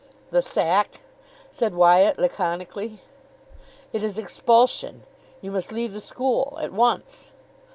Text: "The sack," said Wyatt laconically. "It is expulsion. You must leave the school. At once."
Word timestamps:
"The 0.31 0.41
sack," 0.41 1.01
said 1.51 1.75
Wyatt 1.75 2.17
laconically. 2.17 3.01
"It 3.93 4.01
is 4.01 4.17
expulsion. 4.17 5.03
You 5.41 5.51
must 5.51 5.71
leave 5.71 5.93
the 5.93 6.01
school. 6.01 6.57
At 6.59 6.73
once." 6.73 7.29